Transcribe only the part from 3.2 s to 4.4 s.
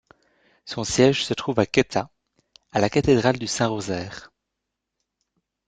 du Saint-Rosaire.